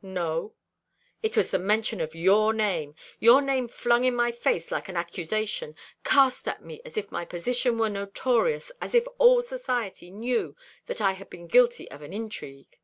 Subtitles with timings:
[0.00, 0.54] "No."
[1.22, 4.96] "It was the mention of your name your name flung in my face like an
[4.96, 10.56] accusation cast at me as if my position were notorious as if all society knew
[10.86, 12.78] that I had been guilty of an intrigue."